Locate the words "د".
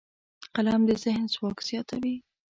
0.87-0.91